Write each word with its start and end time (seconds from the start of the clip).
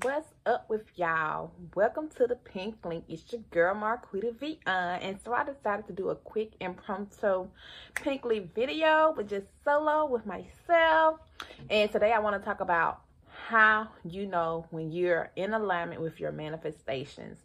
What's 0.00 0.32
up 0.46 0.70
with 0.70 0.86
y'all? 0.96 1.52
Welcome 1.74 2.08
to 2.16 2.26
the 2.26 2.36
Pink 2.36 2.76
Link. 2.82 3.04
It's 3.10 3.30
your 3.30 3.42
girl 3.50 3.74
Marquita 3.74 4.34
V. 4.40 4.58
Uh, 4.66 4.70
and 5.02 5.18
so 5.22 5.34
I 5.34 5.44
decided 5.44 5.86
to 5.86 5.92
do 5.92 6.08
a 6.08 6.14
quick 6.14 6.52
impromptu 6.60 7.46
Pink 7.94 8.24
Link 8.24 8.54
video, 8.54 9.12
but 9.14 9.28
just 9.28 9.48
solo 9.62 10.06
with 10.06 10.24
myself. 10.24 11.20
And 11.68 11.92
today 11.92 12.10
I 12.10 12.20
want 12.20 12.40
to 12.40 12.44
talk 12.44 12.62
about 12.62 13.02
how 13.48 13.88
you 14.02 14.24
know 14.24 14.64
when 14.70 14.90
you're 14.90 15.30
in 15.36 15.52
alignment 15.52 16.00
with 16.00 16.18
your 16.18 16.32
manifestations. 16.32 17.36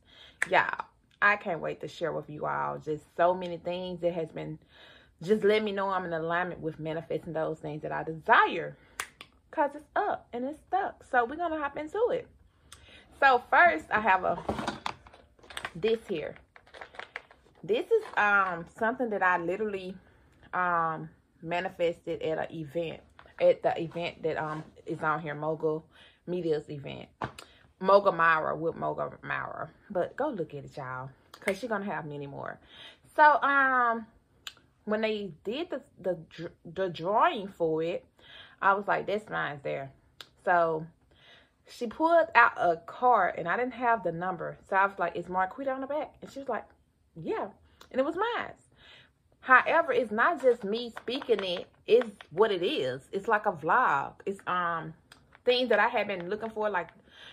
Y'all, 0.49 0.85
I 1.21 1.35
can't 1.35 1.59
wait 1.59 1.81
to 1.81 1.89
share 1.89 2.13
with 2.13 2.29
you 2.29 2.45
all 2.45 2.77
just 2.77 3.03
so 3.17 3.33
many 3.33 3.57
things 3.57 3.99
that 3.99 4.13
has 4.13 4.31
been 4.31 4.57
just 5.21 5.43
let 5.43 5.65
me 5.65 5.73
know 5.73 5.89
I'm 5.89 6.05
in 6.05 6.13
alignment 6.13 6.61
with 6.61 6.79
manifesting 6.79 7.33
those 7.33 7.59
things 7.59 7.81
that 7.81 7.91
I 7.91 8.03
desire 8.03 8.77
because 9.49 9.71
it's 9.75 9.89
up 9.97 10.27
and 10.31 10.45
it's 10.45 10.59
stuck. 10.67 11.03
So 11.11 11.25
we're 11.25 11.35
to 11.35 11.57
hop 11.57 11.75
into 11.77 12.07
it. 12.11 12.25
So 13.19 13.41
first 13.49 13.85
I 13.91 13.99
have 13.99 14.23
a 14.23 14.37
this 15.75 15.99
here. 16.07 16.35
This 17.63 17.85
is 17.87 18.03
um 18.15 18.65
something 18.77 19.09
that 19.09 19.23
I 19.23 19.37
literally 19.39 19.95
um 20.53 21.09
manifested 21.41 22.21
at 22.21 22.37
an 22.37 22.55
event 22.55 23.01
at 23.41 23.63
the 23.63 23.79
event 23.81 24.21
that 24.21 24.37
um 24.37 24.63
is 24.85 25.01
on 25.01 25.21
here 25.21 25.33
mogul 25.33 25.83
media's 26.27 26.69
event. 26.69 27.09
Mogul 27.79 28.11
Mara 28.11 28.55
with 28.55 28.75
mogul 28.75 29.13
Mara 29.23 29.69
but 29.89 30.15
go 30.15 30.29
look 30.29 30.53
at 30.53 30.65
it 30.65 30.77
y'all 30.77 31.09
because 31.33 31.57
she's 31.57 31.69
gonna 31.69 31.85
have 31.85 32.05
many 32.05 32.27
more. 32.27 32.59
So 33.15 33.41
um 33.41 34.05
when 34.85 35.01
they 35.01 35.31
did 35.43 35.71
the 35.71 35.81
the 35.99 36.17
the 36.71 36.89
drawing 36.89 37.47
for 37.49 37.83
it 37.83 38.05
i 38.61 38.73
was 38.73 38.87
like 38.87 39.07
this 39.07 39.23
mine's 39.27 39.63
there. 39.63 39.91
So 40.45 40.85
she 41.69 41.87
pulled 41.87 42.27
out 42.35 42.53
a 42.57 42.77
card 42.85 43.35
and 43.37 43.47
I 43.47 43.57
didn't 43.57 43.73
have 43.73 44.03
the 44.03 44.11
number. 44.11 44.57
So 44.69 44.75
I 44.75 44.85
was 44.85 44.97
like, 44.97 45.15
is 45.15 45.25
Marquita 45.25 45.73
on 45.73 45.81
the 45.81 45.87
back? 45.87 46.13
And 46.21 46.31
she 46.31 46.39
was 46.39 46.49
like, 46.49 46.65
yeah. 47.15 47.47
And 47.91 47.99
it 47.99 48.05
was 48.05 48.15
mine. 48.15 48.53
However, 49.41 49.93
it's 49.93 50.11
not 50.11 50.41
just 50.41 50.63
me 50.63 50.93
speaking 51.01 51.43
it. 51.43 51.67
It's 51.85 52.09
what 52.31 52.51
it 52.51 52.63
is. 52.63 53.01
It's 53.11 53.27
like 53.27 53.45
a 53.45 53.51
vlog. 53.51 54.13
It's 54.25 54.41
um 54.45 54.93
things 55.45 55.69
that 55.69 55.79
I 55.79 55.87
have 55.87 56.07
been 56.07 56.29
looking 56.29 56.49
for, 56.49 56.69
like, 56.69 56.89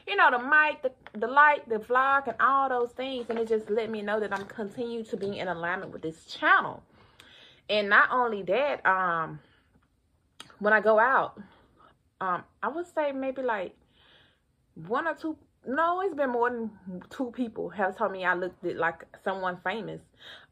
you 0.07 0.15
know, 0.15 0.31
the 0.31 0.39
mic, 0.39 0.83
the, 0.83 1.19
the 1.19 1.27
light, 1.27 1.69
the 1.69 1.77
vlog, 1.77 2.29
and 2.29 2.37
all 2.39 2.69
those 2.69 2.93
things. 2.93 3.27
And 3.29 3.39
it 3.39 3.49
just 3.49 3.69
let 3.69 3.91
me 3.91 4.03
know 4.03 4.21
that 4.21 4.33
I'm 4.33 4.47
continue 4.47 5.03
to 5.05 5.17
be 5.17 5.39
in 5.41 5.49
alignment 5.49 5.93
with 5.93 6.03
this 6.03 6.25
channel. 6.27 6.85
And 7.69 7.89
not 7.89 8.11
only 8.13 8.43
that, 8.43 8.87
um, 8.87 9.41
when 10.61 10.73
I 10.73 10.81
go 10.81 11.01
out, 11.01 11.41
um, 12.21 12.45
I 12.63 12.69
would 12.69 12.87
say 12.95 13.11
maybe 13.11 13.43
like 13.43 13.75
one 14.75 15.07
or 15.07 15.15
two 15.15 15.37
no 15.67 16.01
it's 16.01 16.15
been 16.15 16.31
more 16.31 16.51
than 16.51 16.71
two 17.11 17.31
people 17.31 17.69
have 17.71 17.97
told 17.97 18.13
me 18.13 18.25
i 18.25 18.35
looked 18.35 18.63
like 18.65 19.05
someone 19.23 19.57
famous. 19.65 20.01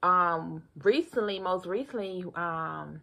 Um 0.03 0.63
recently 0.83 1.39
most 1.39 1.67
recently 1.67 2.25
um 2.35 3.03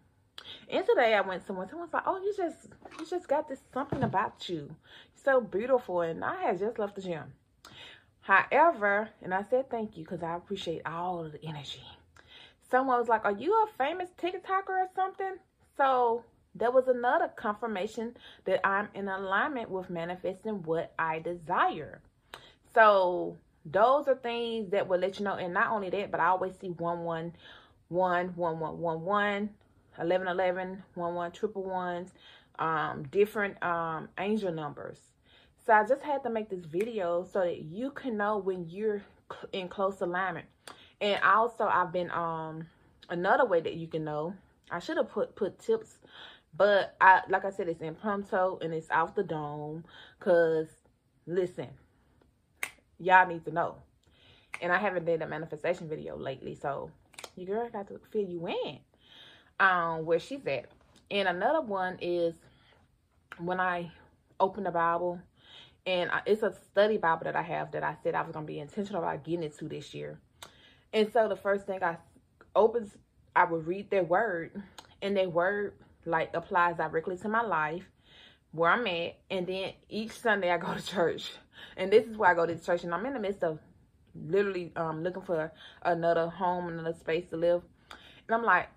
and 0.69 0.85
today 0.85 1.13
i 1.13 1.21
went 1.21 1.45
somewhere. 1.45 1.67
Someone's 1.69 1.93
like 1.93 2.03
oh 2.05 2.17
you 2.17 2.33
just 2.35 2.69
you 2.97 3.05
just 3.05 3.27
got 3.27 3.47
this 3.47 3.59
something 3.73 4.03
about 4.03 4.49
you. 4.49 4.75
So 5.13 5.41
beautiful 5.41 6.01
and 6.01 6.23
i 6.23 6.41
had 6.43 6.59
just 6.59 6.79
left 6.79 6.95
the 6.95 7.01
gym. 7.01 7.33
However 8.21 9.09
and 9.21 9.33
i 9.33 9.43
said 9.43 9.69
thank 9.69 9.97
you 9.97 10.03
because 10.03 10.23
i 10.23 10.35
appreciate 10.35 10.81
all 10.85 11.25
of 11.25 11.33
the 11.33 11.45
energy. 11.45 11.83
Someone 12.71 12.97
was 12.97 13.07
like 13.07 13.25
are 13.25 13.37
you 13.37 13.53
a 13.53 13.67
famous 13.77 14.09
tiktoker 14.19 14.69
or 14.69 14.87
something? 14.95 15.35
So 15.77 16.23
there 16.55 16.71
was 16.71 16.87
another 16.87 17.29
confirmation 17.35 18.15
that 18.45 18.65
I'm 18.65 18.89
in 18.93 19.07
alignment 19.07 19.69
with 19.69 19.89
manifesting 19.89 20.63
what 20.63 20.93
I 20.97 21.19
desire. 21.19 22.01
So 22.73 23.37
those 23.65 24.07
are 24.07 24.15
things 24.15 24.71
that 24.71 24.87
will 24.87 24.99
let 24.99 25.19
you 25.19 25.25
know. 25.25 25.35
And 25.35 25.53
not 25.53 25.71
only 25.71 25.89
that, 25.91 26.11
but 26.11 26.19
I 26.19 26.27
always 26.27 26.53
see 26.59 26.69
111, 26.69 27.33
1111, 27.89 29.49
1111, 29.95 30.83
11, 30.95 31.31
triple 31.31 31.63
ones, 31.63 32.11
um, 32.57 33.03
different 33.11 33.61
um, 33.63 34.09
angel 34.17 34.51
numbers. 34.51 34.99
So 35.65 35.73
I 35.73 35.85
just 35.85 36.01
had 36.01 36.23
to 36.23 36.29
make 36.29 36.49
this 36.49 36.65
video 36.65 37.27
so 37.31 37.41
that 37.41 37.61
you 37.61 37.91
can 37.91 38.17
know 38.17 38.37
when 38.37 38.67
you're 38.69 39.03
in 39.53 39.67
close 39.67 40.01
alignment. 40.01 40.47
And 40.99 41.21
also 41.23 41.65
I've 41.65 41.91
been, 41.91 42.09
um, 42.11 42.67
another 43.09 43.45
way 43.45 43.61
that 43.61 43.75
you 43.75 43.87
can 43.87 44.03
know, 44.03 44.33
I 44.71 44.79
should 44.79 44.97
have 44.97 45.09
put, 45.09 45.35
put 45.35 45.59
tips 45.59 45.99
but 46.55 46.95
I 46.99 47.21
like 47.29 47.45
I 47.45 47.51
said, 47.51 47.69
it's 47.69 47.81
impromptu 47.81 48.57
and 48.59 48.73
it's 48.73 48.89
off 48.91 49.15
the 49.15 49.23
dome. 49.23 49.85
Cause 50.19 50.67
listen, 51.25 51.67
y'all 52.99 53.27
need 53.27 53.45
to 53.45 53.51
know. 53.51 53.75
And 54.61 54.71
I 54.71 54.77
haven't 54.77 55.05
did 55.05 55.21
a 55.21 55.27
manifestation 55.27 55.87
video 55.87 56.17
lately, 56.17 56.55
so 56.55 56.91
your 57.35 57.47
girl 57.57 57.69
got 57.69 57.87
to 57.87 57.99
fill 58.11 58.25
you 58.25 58.47
in 58.47 58.79
um 59.59 60.05
where 60.05 60.19
she's 60.19 60.45
at. 60.47 60.65
And 61.11 61.27
another 61.27 61.61
one 61.61 61.97
is 62.01 62.35
when 63.37 63.59
I 63.59 63.91
open 64.39 64.63
the 64.63 64.71
Bible, 64.71 65.19
and 65.85 66.09
it's 66.25 66.43
a 66.43 66.53
study 66.53 66.97
Bible 66.97 67.25
that 67.25 67.35
I 67.35 67.41
have 67.41 67.71
that 67.71 67.83
I 67.83 67.95
said 68.03 68.15
I 68.15 68.21
was 68.21 68.33
gonna 68.33 68.45
be 68.45 68.59
intentional 68.59 69.01
about 69.01 69.23
getting 69.23 69.43
into 69.43 69.67
this 69.67 69.93
year. 69.93 70.19
And 70.93 71.11
so 71.11 71.27
the 71.27 71.35
first 71.35 71.67
thing 71.67 71.83
I 71.83 71.97
opens, 72.55 72.97
I 73.35 73.45
would 73.45 73.67
read 73.67 73.89
their 73.89 74.03
word, 74.03 74.61
and 75.01 75.15
their 75.15 75.29
word 75.29 75.73
like 76.09 76.31
applies 76.33 76.77
directly 76.77 77.17
to 77.17 77.29
my 77.29 77.41
life 77.41 77.83
where 78.51 78.71
I'm 78.71 78.85
at. 78.87 79.17
And 79.29 79.47
then 79.47 79.73
each 79.89 80.11
Sunday 80.11 80.51
I 80.51 80.57
go 80.57 80.73
to 80.73 80.85
church. 80.85 81.31
And 81.77 81.91
this 81.91 82.05
is 82.05 82.17
where 82.17 82.31
I 82.31 82.33
go 82.33 82.45
to 82.45 82.57
church. 82.57 82.83
And 82.83 82.93
I'm 82.93 83.05
in 83.05 83.13
the 83.13 83.19
midst 83.19 83.43
of 83.43 83.59
literally 84.15 84.71
um, 84.75 85.03
looking 85.03 85.21
for 85.21 85.51
another 85.83 86.27
home, 86.29 86.67
and 86.67 86.79
another 86.79 86.97
space 86.97 87.25
to 87.29 87.37
live. 87.37 87.61
And 88.27 88.35
I'm 88.35 88.43
like, 88.43 88.69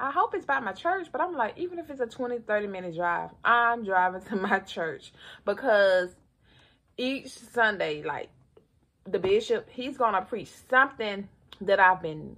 I 0.00 0.10
hope 0.10 0.34
it's 0.34 0.44
by 0.44 0.60
my 0.60 0.72
church. 0.72 1.08
But 1.10 1.20
I'm 1.20 1.34
like, 1.34 1.56
even 1.58 1.78
if 1.78 1.90
it's 1.90 2.00
a 2.00 2.06
20, 2.06 2.40
30 2.40 2.66
minute 2.66 2.94
drive, 2.94 3.30
I'm 3.44 3.84
driving 3.84 4.22
to 4.22 4.36
my 4.48 4.60
church. 4.60 5.12
Because 5.44 6.10
each 6.96 7.30
Sunday, 7.30 8.02
like 8.02 8.28
the 9.04 9.18
bishop, 9.18 9.68
he's 9.70 9.96
going 9.96 10.14
to 10.14 10.22
preach 10.22 10.50
something 10.68 11.28
that 11.60 11.80
I've 11.80 12.02
been 12.02 12.36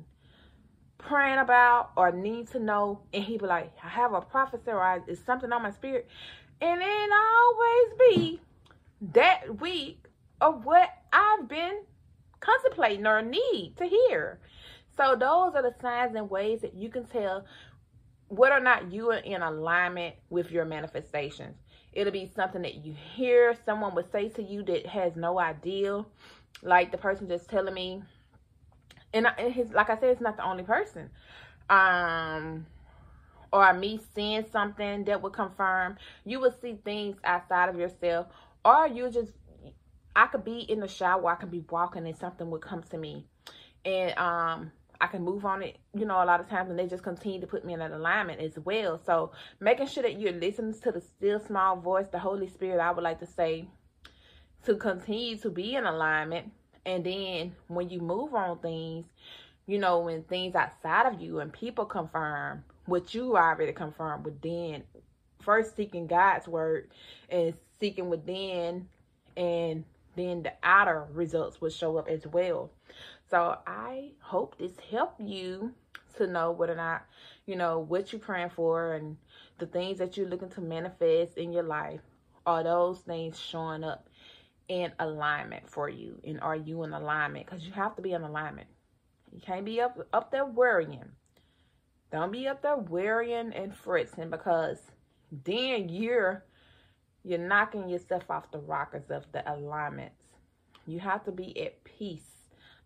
praying 0.98 1.38
about 1.38 1.90
or 1.96 2.10
need 2.10 2.48
to 2.48 2.58
know 2.58 3.00
and 3.12 3.22
he 3.22 3.38
be 3.38 3.46
like 3.46 3.72
i 3.84 3.88
have 3.88 4.12
a 4.12 4.20
prophecy 4.20 4.70
or 4.70 5.04
it's 5.06 5.24
something 5.24 5.52
on 5.52 5.62
my 5.62 5.70
spirit. 5.70 6.08
And 6.60 6.80
it 6.80 7.10
always 7.12 7.98
be 8.10 8.40
that 9.12 9.60
week 9.60 10.04
of 10.40 10.64
what 10.64 10.88
i've 11.12 11.48
been 11.48 11.82
contemplating 12.40 13.06
or 13.06 13.22
need 13.22 13.74
to 13.78 13.86
hear. 13.86 14.38
So 14.96 15.14
those 15.14 15.54
are 15.54 15.62
the 15.62 15.74
signs 15.80 16.14
and 16.14 16.30
ways 16.30 16.62
that 16.62 16.74
you 16.74 16.88
can 16.88 17.04
tell 17.04 17.44
whether 18.28 18.56
or 18.56 18.60
not 18.60 18.90
you 18.92 19.10
are 19.10 19.18
in 19.18 19.42
alignment 19.42 20.14
with 20.30 20.50
your 20.50 20.64
manifestations. 20.64 21.56
It'll 21.92 22.12
be 22.12 22.30
something 22.34 22.62
that 22.62 22.76
you 22.84 22.94
hear 23.14 23.54
someone 23.64 23.94
would 23.94 24.10
say 24.10 24.28
to 24.30 24.42
you 24.42 24.62
that 24.64 24.86
has 24.86 25.16
no 25.16 25.38
idea. 25.38 26.04
Like 26.62 26.90
the 26.90 26.98
person 26.98 27.28
just 27.28 27.48
telling 27.48 27.74
me 27.74 28.02
and, 29.16 29.52
his 29.52 29.70
like 29.72 29.88
I 29.88 29.98
said, 29.98 30.10
it's 30.10 30.20
not 30.20 30.36
the 30.36 30.44
only 30.44 30.64
person. 30.64 31.10
Um, 31.70 32.66
or 33.52 33.72
me 33.72 34.00
seeing 34.14 34.44
something 34.50 35.04
that 35.04 35.22
would 35.22 35.32
confirm. 35.32 35.96
You 36.24 36.40
would 36.40 36.60
see 36.60 36.78
things 36.84 37.16
outside 37.24 37.68
of 37.68 37.76
yourself, 37.78 38.26
or 38.64 38.86
you 38.86 39.10
just 39.10 39.32
I 40.14 40.26
could 40.26 40.44
be 40.44 40.58
in 40.60 40.80
the 40.80 40.88
shower, 40.88 41.30
I 41.30 41.34
could 41.36 41.50
be 41.50 41.64
walking, 41.70 42.06
and 42.06 42.16
something 42.16 42.50
would 42.50 42.62
come 42.62 42.82
to 42.90 42.98
me, 42.98 43.26
and 43.84 44.16
um. 44.18 44.72
I 44.98 45.08
can 45.08 45.22
move 45.22 45.44
on 45.44 45.62
it, 45.62 45.76
you 45.92 46.06
know, 46.06 46.22
a 46.22 46.24
lot 46.24 46.40
of 46.40 46.48
times, 46.48 46.70
and 46.70 46.78
they 46.78 46.86
just 46.86 47.02
continue 47.02 47.38
to 47.42 47.46
put 47.46 47.66
me 47.66 47.74
in 47.74 47.82
an 47.82 47.92
alignment 47.92 48.40
as 48.40 48.58
well. 48.58 48.98
So, 49.04 49.32
making 49.60 49.88
sure 49.88 50.02
that 50.02 50.18
you're 50.18 50.32
listening 50.32 50.72
to 50.72 50.90
the 50.90 51.02
still 51.02 51.38
small 51.38 51.76
voice, 51.76 52.08
the 52.08 52.18
Holy 52.18 52.48
Spirit, 52.48 52.80
I 52.80 52.92
would 52.92 53.04
like 53.04 53.18
to 53.20 53.26
say, 53.26 53.68
to 54.64 54.74
continue 54.76 55.36
to 55.36 55.50
be 55.50 55.74
in 55.74 55.84
alignment 55.84 56.50
and 56.86 57.04
then 57.04 57.54
when 57.66 57.90
you 57.90 58.00
move 58.00 58.34
on 58.34 58.58
things, 58.60 59.06
you 59.66 59.78
know, 59.78 59.98
when 59.98 60.22
things 60.22 60.54
outside 60.54 61.12
of 61.12 61.20
you 61.20 61.40
and 61.40 61.52
people 61.52 61.84
confirm 61.84 62.64
what 62.86 63.12
you 63.12 63.36
already 63.36 63.72
confirmed 63.72 64.24
within, 64.24 64.84
first 65.40 65.76
seeking 65.76 66.06
God's 66.06 66.46
word 66.46 66.88
and 67.28 67.52
seeking 67.80 68.08
within, 68.08 68.88
and 69.36 69.84
then 70.14 70.44
the 70.44 70.52
outer 70.62 71.06
results 71.12 71.60
will 71.60 71.70
show 71.70 71.96
up 71.98 72.08
as 72.08 72.24
well. 72.28 72.70
So 73.28 73.58
I 73.66 74.12
hope 74.20 74.56
this 74.56 74.78
helped 74.88 75.20
you 75.20 75.72
to 76.16 76.28
know 76.28 76.52
whether 76.52 76.72
or 76.72 76.76
not, 76.76 77.04
you 77.46 77.56
know, 77.56 77.80
what 77.80 78.12
you're 78.12 78.20
praying 78.20 78.50
for 78.50 78.94
and 78.94 79.16
the 79.58 79.66
things 79.66 79.98
that 79.98 80.16
you're 80.16 80.28
looking 80.28 80.50
to 80.50 80.60
manifest 80.60 81.36
in 81.36 81.52
your 81.52 81.64
life. 81.64 82.00
Are 82.46 82.62
those 82.62 83.00
things 83.00 83.40
showing 83.40 83.82
up 83.82 84.08
in 84.68 84.92
alignment 84.98 85.68
for 85.68 85.88
you? 85.88 86.20
And 86.24 86.40
are 86.40 86.56
you 86.56 86.82
in 86.84 86.92
alignment? 86.92 87.46
Because 87.46 87.64
you 87.64 87.72
have 87.72 87.96
to 87.96 88.02
be 88.02 88.12
in 88.12 88.22
alignment. 88.22 88.68
You 89.32 89.40
can't 89.40 89.64
be 89.64 89.80
up, 89.80 89.98
up 90.12 90.30
there 90.30 90.46
worrying. 90.46 91.10
Don't 92.12 92.32
be 92.32 92.46
up 92.46 92.62
there 92.62 92.76
worrying 92.76 93.52
and 93.52 93.74
fritzing 93.74 94.30
because 94.30 94.78
then 95.44 95.88
you're 95.88 96.44
you're 97.24 97.38
knocking 97.38 97.88
yourself 97.88 98.30
off 98.30 98.52
the 98.52 98.58
rockers 98.58 99.10
of 99.10 99.24
the 99.32 99.42
alignments. 99.52 100.22
You 100.86 101.00
have 101.00 101.24
to 101.24 101.32
be 101.32 101.60
at 101.60 101.82
peace 101.82 102.36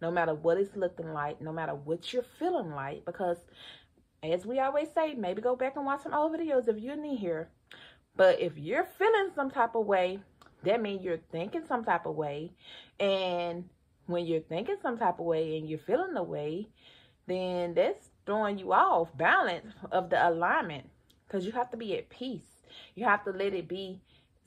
no 0.00 0.11
matter 0.11 0.35
what 0.35 0.56
it's 0.56 0.75
looking 0.75 1.12
like, 1.12 1.43
no 1.43 1.53
matter 1.53 1.75
what 1.75 2.11
you're 2.12 2.25
feeling 2.38 2.71
like, 2.71 3.05
because 3.05 3.37
as 4.23 4.47
we 4.47 4.59
always 4.59 4.88
say, 4.94 5.15
maybe 5.15 5.43
go 5.43 5.56
back 5.56 5.77
and 5.77 5.85
watch 5.85 6.03
some 6.03 6.15
old 6.15 6.32
videos 6.32 6.69
if 6.69 6.79
you're 6.79 6.97
new 6.97 7.17
here. 7.17 7.50
But 8.17 8.41
if 8.41 8.59
you're 8.59 8.88
feeling 8.99 9.31
some 9.35 9.50
type 9.50 9.75
of 9.75 9.87
way, 9.87 10.21
that 10.64 10.82
means 10.82 11.02
you're 11.02 11.20
thinking 11.32 11.62
some 11.66 11.84
type 11.84 12.06
of 12.06 12.14
way. 12.14 12.52
And 12.98 13.68
when 14.06 14.26
you're 14.26 14.40
thinking 14.40 14.76
some 14.82 14.98
type 14.98 15.18
of 15.18 15.26
way 15.26 15.58
and 15.58 15.68
you're 15.68 15.78
feeling 15.78 16.14
the 16.14 16.22
way, 16.22 16.68
then 17.26 17.74
that's 17.74 18.10
throwing 18.26 18.58
you 18.58 18.72
off 18.72 19.16
balance 19.16 19.72
of 19.90 20.10
the 20.10 20.28
alignment. 20.28 20.88
Because 21.26 21.46
you 21.46 21.52
have 21.52 21.70
to 21.70 21.76
be 21.76 21.96
at 21.96 22.10
peace. 22.10 22.62
You 22.94 23.04
have 23.04 23.24
to 23.24 23.30
let 23.30 23.54
it 23.54 23.68
be 23.68 24.00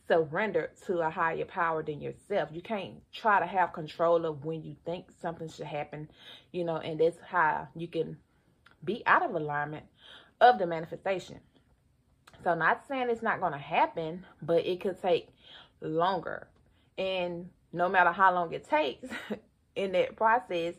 surrendered 0.07 0.71
to 0.86 1.00
a 1.00 1.10
higher 1.10 1.45
power 1.45 1.81
than 1.81 2.01
yourself. 2.01 2.50
You 2.51 2.62
can't 2.62 2.95
try 3.13 3.39
to 3.39 3.45
have 3.45 3.74
control 3.74 4.25
of 4.25 4.44
when 4.44 4.63
you 4.63 4.75
think 4.86 5.06
something 5.21 5.48
should 5.48 5.65
happen, 5.65 6.10
you 6.51 6.65
know, 6.65 6.77
and 6.77 7.00
that's 7.00 7.18
how 7.25 7.68
you 7.75 7.88
can 7.88 8.18
be 8.83 9.01
out 9.06 9.24
of 9.24 9.33
alignment 9.33 9.86
of 10.42 10.60
the 10.60 10.68
manifestation. 10.68 11.39
So 12.44 12.54
not 12.54 12.86
saying 12.88 13.10
it's 13.10 13.21
not 13.21 13.39
going 13.39 13.54
to 13.54 13.57
happen, 13.57 14.25
but 14.42 14.65
it 14.65 14.81
could 14.81 15.01
take 15.01 15.30
longer. 15.84 16.48
And 16.98 17.50
no 17.72 17.90
matter 17.90 18.12
how 18.12 18.34
long 18.34 18.54
it 18.54 18.68
takes 18.68 19.10
in 19.76 19.92
that 19.94 20.16
process, 20.16 20.76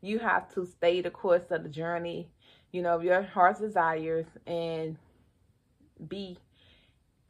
you 0.00 0.18
have 0.18 0.52
to 0.54 0.66
stay 0.66 1.00
the 1.00 1.10
course 1.10 1.44
of 1.50 1.62
the 1.62 1.68
journey, 1.68 2.28
you 2.72 2.82
know, 2.82 3.00
your 3.00 3.22
heart's 3.22 3.60
desires 3.60 4.26
and 4.46 4.96
be 6.08 6.38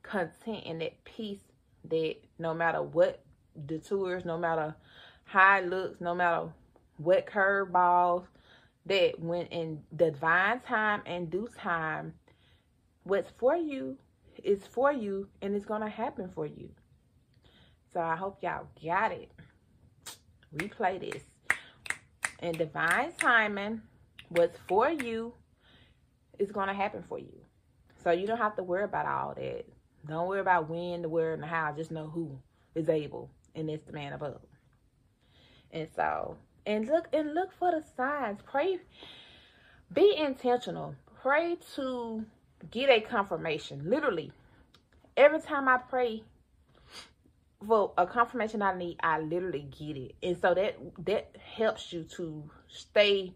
content 0.02 0.62
and 0.66 0.80
that 0.80 1.04
peace 1.04 1.40
that 1.88 2.16
no 2.38 2.54
matter 2.54 2.82
what 2.82 3.22
detours, 3.66 4.24
no 4.24 4.36
matter 4.38 4.74
how 5.24 5.58
it 5.58 5.68
looks, 5.68 6.00
no 6.00 6.14
matter 6.14 6.48
what 6.98 7.26
curveballs, 7.26 8.24
that 8.86 9.18
when 9.20 9.46
in 9.46 9.82
divine 9.94 10.60
time 10.60 11.02
and 11.06 11.30
due 11.30 11.48
time, 11.58 12.14
what's 13.04 13.30
for 13.38 13.56
you 13.56 13.96
is 14.42 14.66
for 14.66 14.92
you 14.92 15.28
and 15.42 15.54
it's 15.54 15.64
going 15.64 15.82
to 15.82 15.88
happen 15.88 16.30
for 16.34 16.46
you. 16.46 16.70
So 17.96 18.02
I 18.02 18.14
hope 18.14 18.42
y'all 18.42 18.66
got 18.84 19.10
it. 19.10 19.30
Replay 20.54 21.00
this. 21.00 21.22
And 22.40 22.58
divine 22.58 23.12
timing, 23.18 23.80
what's 24.28 24.58
for 24.68 24.90
you 24.90 25.32
is 26.38 26.52
going 26.52 26.68
to 26.68 26.74
happen 26.74 27.02
for 27.08 27.18
you. 27.18 27.32
So 28.04 28.10
you 28.10 28.26
don't 28.26 28.36
have 28.36 28.54
to 28.56 28.62
worry 28.62 28.84
about 28.84 29.06
all 29.06 29.32
that. 29.36 29.64
Don't 30.06 30.28
worry 30.28 30.40
about 30.40 30.68
when, 30.68 31.00
the 31.00 31.08
where, 31.08 31.32
and 31.32 31.42
the 31.42 31.46
how. 31.46 31.72
Just 31.74 31.90
know 31.90 32.06
who 32.06 32.38
is 32.74 32.90
able, 32.90 33.30
and 33.54 33.70
it's 33.70 33.84
the 33.84 33.94
man 33.94 34.12
above. 34.12 34.42
And 35.70 35.88
so, 35.96 36.36
and 36.66 36.86
look 36.86 37.08
and 37.14 37.32
look 37.32 37.48
for 37.58 37.70
the 37.70 37.82
signs. 37.96 38.40
Pray, 38.44 38.78
be 39.90 40.14
intentional. 40.18 40.94
Pray 41.22 41.56
to 41.76 42.26
get 42.70 42.90
a 42.90 43.00
confirmation. 43.00 43.88
Literally, 43.88 44.32
every 45.16 45.40
time 45.40 45.66
I 45.66 45.78
pray 45.78 46.24
for 47.66 47.92
a 47.96 48.06
confirmation 48.06 48.62
I 48.62 48.76
need, 48.76 48.98
I 49.02 49.20
literally 49.20 49.66
get 49.78 49.96
it. 49.96 50.14
And 50.22 50.36
so 50.36 50.54
that 50.54 50.76
that 51.04 51.36
helps 51.56 51.92
you 51.92 52.04
to 52.16 52.50
stay 52.68 53.34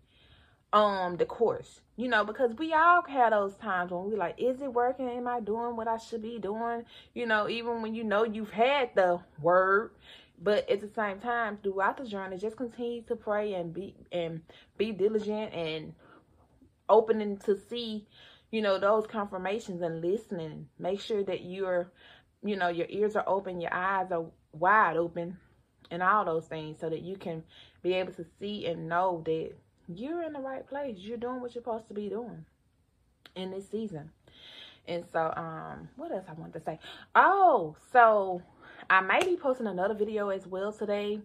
um 0.72 1.16
the 1.16 1.24
course 1.26 1.80
you 1.96 2.06
know 2.06 2.24
because 2.24 2.54
we 2.54 2.72
all 2.72 3.02
have 3.02 3.32
those 3.32 3.56
times 3.56 3.90
when 3.90 4.08
we 4.08 4.14
like 4.14 4.36
is 4.38 4.62
it 4.62 4.72
working? 4.72 5.08
Am 5.08 5.26
i 5.26 5.40
doing 5.40 5.74
what 5.74 5.88
i 5.88 5.96
should 5.98 6.22
be 6.22 6.38
doing? 6.38 6.84
You 7.12 7.26
know 7.26 7.48
even 7.48 7.82
when 7.82 7.94
you 7.94 8.04
know 8.04 8.24
you've 8.24 8.52
had 8.52 8.90
the 8.94 9.20
word 9.40 9.90
but 10.40 10.68
at 10.70 10.80
the 10.80 10.88
same 10.88 11.18
time 11.18 11.58
throughout 11.62 11.96
the 11.96 12.04
journey 12.04 12.38
just 12.38 12.56
continue 12.56 13.02
to 13.02 13.16
pray 13.16 13.54
and 13.54 13.74
be 13.74 13.96
and 14.12 14.42
be 14.78 14.92
diligent 14.92 15.52
and 15.52 15.92
opening 16.88 17.36
to 17.38 17.56
see 17.56 18.06
you 18.50 18.62
know 18.62 18.78
those 18.78 19.06
confirmations 19.06 19.82
and 19.82 20.00
listening. 20.00 20.68
Make 20.78 21.00
sure 21.00 21.22
that 21.24 21.42
you're 21.44 21.90
you 22.42 22.56
know 22.56 22.68
your 22.68 22.86
ears 22.88 23.16
are 23.16 23.24
open 23.26 23.60
your 23.60 23.72
eyes 23.72 24.10
are 24.10 24.24
wide 24.52 24.96
open 24.96 25.36
and 25.90 26.02
all 26.02 26.24
those 26.24 26.46
things 26.46 26.78
so 26.80 26.88
that 26.88 27.02
you 27.02 27.16
can 27.16 27.42
be 27.82 27.94
able 27.94 28.12
to 28.12 28.24
see 28.38 28.66
and 28.66 28.88
know 28.88 29.22
that 29.24 29.52
you're 29.94 30.22
in 30.22 30.32
the 30.32 30.40
right 30.40 30.66
place. 30.66 30.96
You're 30.98 31.16
doing 31.16 31.40
what 31.40 31.54
you're 31.54 31.62
supposed 31.62 31.88
to 31.88 31.94
be 31.94 32.08
doing 32.08 32.44
in 33.34 33.50
this 33.50 33.68
season. 33.68 34.10
And 34.86 35.04
so, 35.12 35.32
um, 35.36 35.88
what 35.96 36.12
else 36.12 36.24
I 36.28 36.32
want 36.34 36.52
to 36.54 36.60
say? 36.60 36.78
Oh, 37.14 37.76
so 37.92 38.42
I 38.88 39.00
might 39.00 39.24
be 39.24 39.36
posting 39.36 39.66
another 39.66 39.94
video 39.94 40.30
as 40.30 40.46
well 40.46 40.72
today 40.72 41.20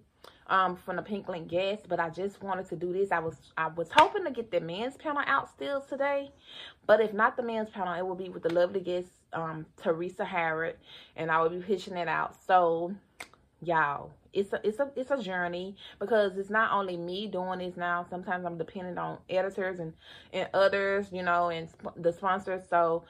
um 0.48 0.76
from 0.76 0.96
the 0.98 1.02
pink 1.02 1.28
link 1.28 1.48
guest 1.48 1.86
but 1.88 2.00
i 2.00 2.10
just 2.10 2.42
wanted 2.44 2.68
to 2.70 2.76
do 2.76 2.94
this. 2.94 3.12
I 3.12 3.20
was 3.20 3.36
i 3.58 3.68
was 3.68 3.90
hoping 3.92 4.26
to 4.26 4.32
get 4.32 4.52
the 4.52 4.60
men's 4.60 4.98
panel 4.98 5.24
out 5.26 5.50
still 5.50 5.82
today 5.82 6.32
but 6.86 7.02
if 7.02 7.14
not 7.14 7.36
the 7.38 7.44
men's 7.44 7.70
panel 7.70 7.94
it 7.94 8.06
will 8.06 8.16
be 8.16 8.30
with 8.30 8.44
the 8.44 8.54
lovely 8.54 8.80
guest 8.80 9.10
um 9.34 9.66
teresa 9.82 10.26
harrod 10.26 10.76
and 11.16 11.32
i 11.32 11.42
will 11.42 11.50
be 11.50 11.60
pushing 11.60 11.98
it 11.98 12.08
out. 12.08 12.36
So 12.46 12.94
y'all 13.62 14.12
it's 14.34 14.52
a 14.54 14.68
it's 14.68 14.80
a 14.80 14.92
it's 14.96 15.12
a 15.12 15.22
journey 15.22 15.76
because 16.00 16.38
it's 16.38 16.50
not 16.50 16.72
only 16.74 16.98
me 16.98 17.28
doing 17.28 17.60
this 17.60 17.78
now. 17.78 18.06
Sometimes 18.10 18.46
i'm 18.46 18.58
dependent 18.58 19.00
on 19.00 19.18
editors 19.30 19.80
and 19.80 19.94
and 20.34 20.50
others 20.54 21.08
you 21.12 21.24
know 21.24 21.50
and 21.50 21.70
sp 21.72 21.90
the 21.96 22.12
sponsors. 22.12 22.64
So 22.70 23.06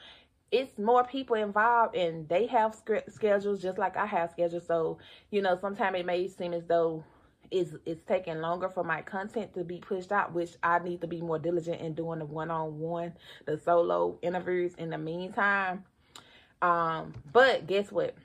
it's 0.51 0.77
more 0.77 1.03
people 1.03 1.35
involved 1.35 1.95
and 1.95 2.29
they 2.29 2.45
have 2.45 2.75
schedules 3.09 3.61
just 3.61 3.77
like 3.77 3.97
i 3.97 4.05
have 4.05 4.31
schedules. 4.31 4.65
So 4.67 4.99
you 5.31 5.41
know 5.41 5.57
sometimes 5.59 5.97
it 5.99 6.05
may 6.05 6.27
seem 6.27 6.53
as 6.53 6.65
though 6.65 7.03
it's 7.51 7.75
it's 7.85 8.01
taking 8.07 8.39
longer 8.41 8.69
for 8.69 8.83
my 8.83 9.01
content 9.01 9.53
to 9.53 9.63
be 9.63 9.79
pushed 9.79 10.11
out 10.11 10.33
which 10.33 10.51
i 10.63 10.79
need 10.79 11.01
to 11.01 11.07
be 11.07 11.21
more 11.21 11.39
diligent 11.39 11.81
in 11.81 11.93
doing 11.93 12.19
the 12.19 12.25
one-on-one 12.25 13.09
-on 13.09 13.11
-one, 13.11 13.45
the 13.45 13.57
solo 13.57 14.17
interviews 14.21 14.73
in 14.75 14.89
the 14.89 14.97
meantime 14.97 15.83
um 16.61 17.13
but 17.31 17.67
guess 17.67 17.91
what 17.91 18.15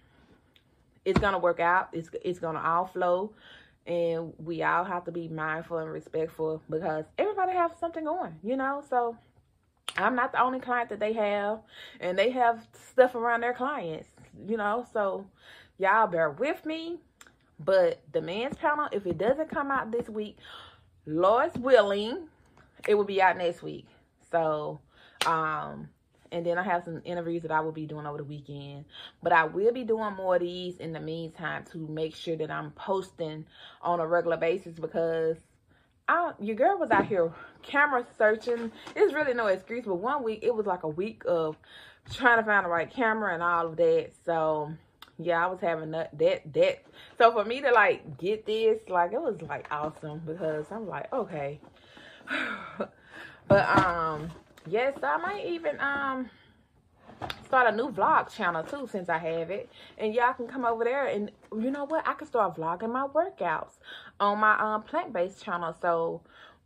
it's 1.04 1.18
gonna 1.18 1.38
work 1.38 1.60
out. 1.60 1.88
It's 1.92 2.10
it's 2.22 2.38
gonna 2.38 2.60
all 2.60 2.86
flow, 2.86 3.32
and 3.86 4.32
we 4.38 4.62
all 4.62 4.84
have 4.84 5.04
to 5.04 5.12
be 5.12 5.28
mindful 5.28 5.78
and 5.78 5.90
respectful 5.90 6.62
because 6.68 7.04
everybody 7.18 7.52
has 7.52 7.72
something 7.78 8.04
going, 8.04 8.36
you 8.42 8.56
know. 8.56 8.82
So 8.88 9.16
I'm 9.96 10.14
not 10.14 10.32
the 10.32 10.42
only 10.42 10.60
client 10.60 10.90
that 10.90 11.00
they 11.00 11.12
have, 11.14 11.60
and 12.00 12.18
they 12.18 12.30
have 12.30 12.66
stuff 12.92 13.14
around 13.14 13.42
their 13.42 13.54
clients, 13.54 14.08
you 14.46 14.56
know. 14.56 14.86
So 14.92 15.26
y'all 15.78 16.06
bear 16.06 16.30
with 16.30 16.64
me. 16.66 17.00
But 17.62 18.02
the 18.12 18.22
men's 18.22 18.56
panel, 18.56 18.88
if 18.90 19.06
it 19.06 19.18
doesn't 19.18 19.50
come 19.50 19.70
out 19.70 19.92
this 19.92 20.08
week, 20.08 20.38
Lord's 21.06 21.56
willing, 21.58 22.28
it 22.88 22.94
will 22.94 23.04
be 23.04 23.20
out 23.20 23.36
next 23.36 23.62
week. 23.62 23.86
So 24.30 24.80
um 25.26 25.88
and 26.32 26.46
then 26.46 26.58
I 26.58 26.62
have 26.62 26.84
some 26.84 27.02
interviews 27.04 27.42
that 27.42 27.50
I 27.50 27.60
will 27.60 27.72
be 27.72 27.86
doing 27.86 28.06
over 28.06 28.18
the 28.18 28.24
weekend. 28.24 28.84
But 29.22 29.32
I 29.32 29.44
will 29.44 29.72
be 29.72 29.84
doing 29.84 30.14
more 30.14 30.36
of 30.36 30.40
these 30.40 30.76
in 30.78 30.92
the 30.92 31.00
meantime 31.00 31.64
to 31.72 31.78
make 31.88 32.14
sure 32.14 32.36
that 32.36 32.50
I'm 32.50 32.70
posting 32.72 33.46
on 33.82 34.00
a 34.00 34.06
regular 34.06 34.36
basis 34.36 34.78
because 34.78 35.36
I, 36.08 36.32
your 36.40 36.56
girl 36.56 36.78
was 36.78 36.90
out 36.90 37.06
here 37.06 37.32
camera 37.62 38.04
searching. 38.16 38.72
It's 38.96 39.12
really 39.12 39.34
no 39.34 39.46
excuse, 39.46 39.84
but 39.84 39.96
one 39.96 40.22
week, 40.22 40.40
it 40.42 40.54
was 40.54 40.66
like 40.66 40.82
a 40.82 40.88
week 40.88 41.22
of 41.26 41.56
trying 42.12 42.38
to 42.38 42.44
find 42.44 42.64
the 42.64 42.70
right 42.70 42.90
camera 42.90 43.34
and 43.34 43.42
all 43.42 43.66
of 43.66 43.76
that. 43.76 44.10
So, 44.24 44.72
yeah, 45.24 45.44
I 45.44 45.48
was 45.48 45.60
having 45.60 45.90
that, 45.92 46.16
that, 46.18 46.52
that. 46.52 46.84
So, 47.18 47.32
for 47.32 47.44
me 47.44 47.60
to, 47.60 47.70
like, 47.72 48.18
get 48.18 48.46
this, 48.46 48.80
like, 48.88 49.12
it 49.12 49.20
was, 49.20 49.40
like, 49.42 49.66
awesome 49.70 50.22
because 50.26 50.66
I'm 50.70 50.88
like, 50.88 51.12
okay. 51.12 51.60
but, 53.48 53.78
um, 53.78 54.30
yes 54.68 54.94
i 55.02 55.16
might 55.16 55.46
even 55.46 55.78
um 55.80 56.28
start 57.44 57.72
a 57.72 57.76
new 57.76 57.90
vlog 57.90 58.28
channel 58.30 58.62
too 58.62 58.86
since 58.90 59.08
i 59.08 59.18
have 59.18 59.50
it 59.50 59.70
and 59.98 60.14
y'all 60.14 60.32
can 60.32 60.46
come 60.46 60.64
over 60.64 60.84
there 60.84 61.06
and 61.06 61.30
you 61.58 61.70
know 61.70 61.84
what 61.84 62.06
i 62.06 62.12
can 62.14 62.26
start 62.26 62.56
vlogging 62.56 62.92
my 62.92 63.06
workouts 63.08 63.78
on 64.18 64.38
my 64.38 64.58
um 64.58 64.82
plant-based 64.82 65.42
channel 65.42 65.74
so 65.80 66.20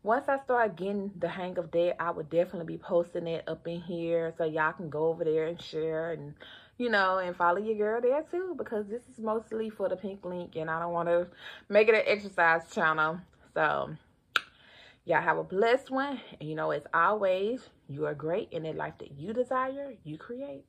once 0.04 0.28
i 0.28 0.38
start 0.38 0.76
getting 0.76 1.10
the 1.18 1.28
hang 1.28 1.58
of 1.58 1.70
that 1.72 2.00
i 2.00 2.10
would 2.10 2.30
definitely 2.30 2.72
be 2.74 2.78
posting 2.78 3.26
it 3.26 3.42
up 3.48 3.66
in 3.66 3.80
here 3.80 4.32
so 4.38 4.44
y'all 4.44 4.72
can 4.72 4.88
go 4.88 5.08
over 5.08 5.24
there 5.24 5.46
and 5.46 5.60
share 5.60 6.12
and 6.12 6.34
you 6.76 6.90
know, 6.90 7.18
and 7.18 7.36
follow 7.36 7.58
your 7.58 7.76
girl 7.76 8.00
there 8.00 8.24
too 8.32 8.52
because 8.58 8.88
this 8.88 9.02
is 9.08 9.20
mostly 9.20 9.70
for 9.70 9.88
the 9.88 9.94
pink 9.94 10.24
link 10.24 10.56
and 10.56 10.68
I 10.68 10.80
don't 10.80 10.92
want 10.92 11.08
to 11.08 11.28
make 11.68 11.88
it 11.88 11.94
an 11.94 12.02
exercise 12.04 12.68
channel. 12.74 13.20
So, 13.54 13.90
Y'all 15.06 15.20
have 15.20 15.36
a 15.36 15.44
blessed 15.44 15.90
one. 15.90 16.18
And 16.40 16.48
you 16.48 16.54
know, 16.54 16.70
as 16.70 16.86
always, 16.94 17.68
you 17.88 18.06
are 18.06 18.14
great 18.14 18.48
in 18.52 18.62
the 18.62 18.72
life 18.72 18.94
that 18.98 19.18
you 19.18 19.34
desire, 19.34 19.92
you 20.02 20.16
create. 20.16 20.64